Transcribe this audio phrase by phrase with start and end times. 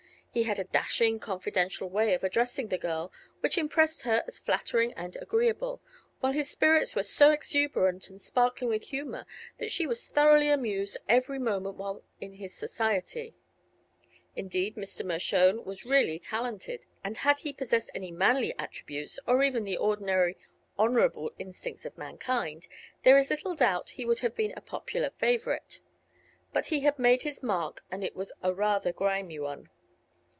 [0.33, 3.11] He had a dashing, confidential way of addressing the girl
[3.41, 5.81] which impressed her as flattering and agreeable,
[6.21, 9.25] while his spirits were so exuberant and sparkling with humor
[9.57, 13.35] that she was thoroughly amused every moment while in his society.
[14.33, 15.05] Indeed, Mr.
[15.05, 20.37] Mershone was really talented, and had he possessed any manly attributes, or even the ordinary
[20.79, 22.69] honorable instincts of mankind,
[23.03, 25.81] there is little doubt he would have been a popular favorite.
[26.53, 29.69] But he had made his mark, and it was a rather grimy one.